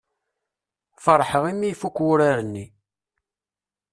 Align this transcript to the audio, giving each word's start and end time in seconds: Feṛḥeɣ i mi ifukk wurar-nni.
Feṛḥeɣ 1.03 1.43
i 1.51 1.53
mi 1.55 1.67
ifukk 1.73 1.97
wurar-nni. 2.03 2.65